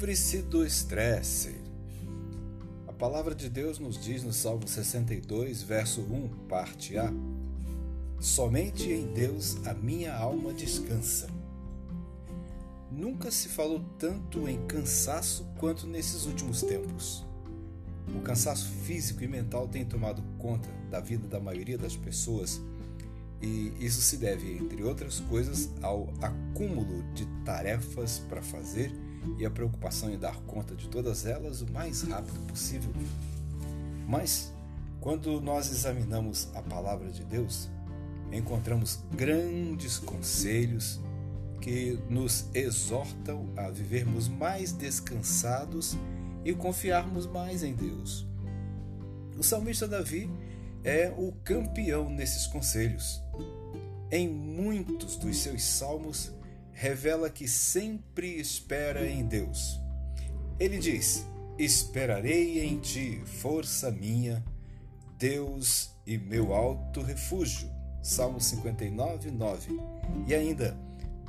Livre-se 0.00 0.40
do 0.40 0.64
estresse. 0.64 1.54
A 2.88 2.92
palavra 2.92 3.34
de 3.34 3.50
Deus 3.50 3.78
nos 3.78 4.02
diz 4.02 4.22
no 4.22 4.32
Salmo 4.32 4.66
62, 4.66 5.62
verso 5.62 6.00
1, 6.00 6.46
parte 6.48 6.96
A: 6.96 7.12
Somente 8.18 8.90
em 8.90 9.12
Deus 9.12 9.58
a 9.66 9.74
minha 9.74 10.16
alma 10.16 10.54
descansa. 10.54 11.28
Nunca 12.90 13.30
se 13.30 13.50
falou 13.50 13.84
tanto 13.98 14.48
em 14.48 14.66
cansaço 14.66 15.44
quanto 15.58 15.86
nesses 15.86 16.24
últimos 16.24 16.62
tempos. 16.62 17.22
O 18.16 18.22
cansaço 18.22 18.70
físico 18.70 19.22
e 19.22 19.28
mental 19.28 19.68
tem 19.68 19.84
tomado 19.84 20.22
conta 20.38 20.70
da 20.90 21.00
vida 21.00 21.28
da 21.28 21.38
maioria 21.38 21.76
das 21.76 21.94
pessoas 21.94 22.58
e 23.42 23.74
isso 23.78 24.00
se 24.00 24.16
deve, 24.16 24.50
entre 24.50 24.82
outras 24.82 25.20
coisas, 25.20 25.68
ao 25.82 26.08
acúmulo 26.22 27.02
de 27.12 27.26
tarefas 27.44 28.18
para 28.30 28.40
fazer 28.40 28.90
e 29.38 29.44
a 29.46 29.50
preocupação 29.50 30.10
em 30.10 30.18
dar 30.18 30.36
conta 30.42 30.74
de 30.74 30.88
todas 30.88 31.26
elas 31.26 31.60
o 31.60 31.70
mais 31.70 32.02
rápido 32.02 32.38
possível. 32.46 32.92
Mas, 34.06 34.52
quando 35.00 35.40
nós 35.40 35.70
examinamos 35.70 36.48
a 36.54 36.62
palavra 36.62 37.10
de 37.10 37.24
Deus, 37.24 37.68
encontramos 38.32 39.00
grandes 39.14 39.98
conselhos 39.98 41.00
que 41.60 41.98
nos 42.08 42.46
exortam 42.54 43.48
a 43.56 43.70
vivermos 43.70 44.28
mais 44.28 44.72
descansados 44.72 45.96
e 46.44 46.52
confiarmos 46.54 47.26
mais 47.26 47.62
em 47.62 47.74
Deus. 47.74 48.26
O 49.38 49.42
salmista 49.42 49.86
Davi 49.86 50.30
é 50.82 51.12
o 51.16 51.32
campeão 51.44 52.08
nesses 52.08 52.46
conselhos. 52.46 53.22
Em 54.10 54.28
muitos 54.28 55.16
dos 55.16 55.36
seus 55.36 55.62
salmos, 55.62 56.32
revela 56.80 57.28
que 57.28 57.46
sempre 57.46 58.40
espera 58.40 59.06
em 59.06 59.26
Deus. 59.26 59.78
Ele 60.58 60.78
diz: 60.78 61.26
Esperarei 61.58 62.64
em 62.64 62.78
ti, 62.78 63.22
força 63.26 63.90
minha, 63.90 64.42
Deus 65.18 65.90
e 66.06 66.16
meu 66.16 66.54
alto 66.54 67.02
refúgio. 67.02 67.68
Salmo 68.02 68.40
59, 68.40 69.30
9. 69.30 69.78
E 70.26 70.34
ainda, 70.34 70.74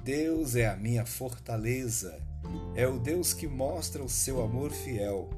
Deus 0.06 0.56
é 0.56 0.70
a 0.70 0.78
minha 0.78 1.06
fortaleza, 1.06 2.18
é 2.74 2.88
o 2.88 2.98
Deus 2.98 3.34
que 3.34 3.46
mostra 3.46 4.02
o 4.02 4.08
seu 4.08 4.42
amor 4.42 4.72
fiel. 4.72 5.30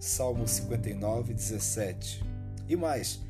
Salmo 0.00 0.48
59, 0.48 1.32
17. 1.32 2.24
E 2.68 2.74
mais, 2.74 3.20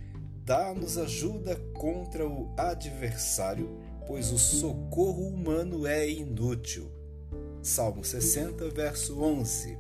dá-nos 0.47 0.97
ajuda 0.97 1.56
contra 1.75 2.27
o 2.27 2.50
adversário, 2.56 3.78
pois 4.11 4.33
o 4.33 4.39
socorro 4.39 5.28
humano 5.28 5.86
é 5.86 6.11
inútil. 6.11 6.91
Salmo 7.62 8.03
60, 8.03 8.69
verso 8.70 9.22
11. 9.22 9.78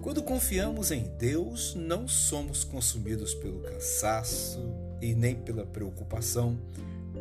Quando 0.00 0.22
confiamos 0.22 0.92
em 0.92 1.02
Deus, 1.18 1.74
não 1.74 2.06
somos 2.06 2.62
consumidos 2.62 3.34
pelo 3.34 3.58
cansaço 3.62 4.60
e 5.02 5.12
nem 5.12 5.34
pela 5.34 5.66
preocupação, 5.66 6.56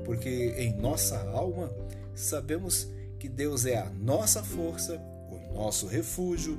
porque 0.06 0.54
em 0.60 0.78
nossa 0.78 1.28
alma 1.32 1.74
sabemos 2.14 2.88
que 3.18 3.28
Deus 3.28 3.66
é 3.66 3.80
a 3.80 3.90
nossa 3.90 4.44
força, 4.44 5.02
o 5.32 5.56
nosso 5.56 5.88
refúgio, 5.88 6.56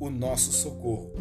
o 0.00 0.10
nosso 0.10 0.50
socorro. 0.50 1.12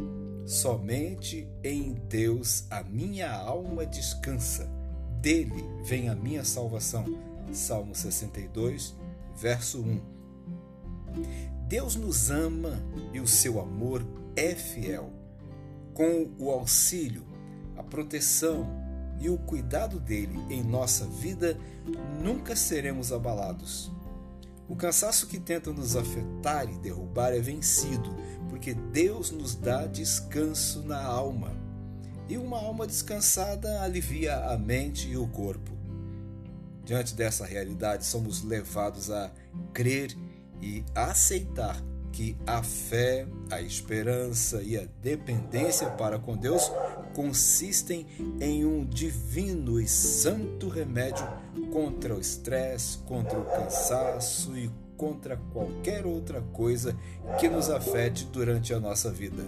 Somente 0.48 1.48
em 1.64 1.94
Deus 2.10 2.64
a 2.72 2.82
minha 2.82 3.32
alma 3.32 3.86
descansa, 3.86 4.68
dele 5.22 5.66
vem 5.84 6.10
a 6.10 6.16
minha 6.16 6.44
salvação. 6.44 7.06
Salmo 7.52 7.96
62, 7.96 8.96
verso 9.36 9.82
1. 9.82 10.02
Deus 11.68 11.96
nos 11.96 12.30
ama 12.30 12.82
e 13.14 13.20
o 13.20 13.28
seu 13.28 13.60
amor 13.60 14.06
é 14.36 14.56
fiel. 14.56 15.12
Com 15.94 16.30
o 16.38 16.50
auxílio, 16.50 17.26
a 17.78 17.84
proteção 17.84 18.68
e 19.20 19.30
o 19.30 19.38
cuidado 19.38 20.00
dele 20.00 20.40
em 20.50 20.64
nossa 20.64 21.06
vida, 21.06 21.58
nunca 22.22 22.56
seremos 22.56 23.12
abalados. 23.12 23.92
O 24.68 24.76
cansaço 24.76 25.28
que 25.28 25.40
tenta 25.40 25.74
nos 25.74 25.96
afetar 25.96 26.70
e 26.70 26.78
derrubar 26.78 27.34
é 27.34 27.40
vencido 27.40 28.16
porque 28.50 28.74
Deus 28.74 29.32
nos 29.32 29.56
dá 29.56 29.86
descanso 29.86 30.84
na 30.84 31.04
alma. 31.04 31.69
E 32.30 32.38
uma 32.38 32.60
alma 32.60 32.86
descansada 32.86 33.82
alivia 33.82 34.38
a 34.52 34.58
mente 34.58 35.10
e 35.10 35.18
o 35.18 35.28
corpo. 35.28 35.72
Diante 36.86 37.16
dessa 37.16 37.44
realidade, 37.44 38.06
somos 38.06 38.44
levados 38.44 39.10
a 39.10 39.32
crer 39.74 40.16
e 40.62 40.84
aceitar 40.94 41.84
que 42.12 42.38
a 42.46 42.62
fé, 42.62 43.28
a 43.50 43.62
esperança 43.62 44.62
e 44.62 44.78
a 44.78 44.88
dependência 45.02 45.90
para 45.92 46.20
com 46.20 46.38
Deus 46.38 46.72
consistem 47.16 48.06
em 48.40 48.64
um 48.64 48.86
divino 48.86 49.80
e 49.80 49.88
santo 49.88 50.70
remédio 50.70 51.28
contra 51.72 52.16
o 52.16 52.20
estresse, 52.20 53.00
contra 53.00 53.40
o 53.40 53.46
cansaço 53.46 54.56
e 54.56 54.70
contra 54.98 55.38
qualquer 55.52 56.06
outra 56.06 56.42
coisa 56.54 56.96
que 57.40 57.48
nos 57.48 57.70
afete 57.70 58.26
durante 58.26 58.74
a 58.74 58.80
nossa 58.80 59.12
vida. 59.12 59.44